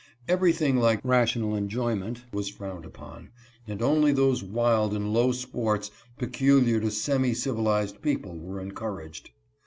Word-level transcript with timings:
Everything 0.27 0.77
like 0.77 0.99
rational 1.03 1.55
enjoyment 1.55 2.23
was 2.33 2.49
frowned 2.49 2.85
upon, 2.85 3.29
and 3.67 3.83
only 3.83 4.11
those 4.11 4.43
wild 4.43 4.95
and 4.95 5.13
low 5.13 5.31
sports 5.31 5.91
peculiar 6.17 6.79
to 6.79 6.89
semi 6.89 7.35
civilized 7.35 8.01
people 8.01 8.35
were 8.35 8.59
encouraged. 8.59 9.29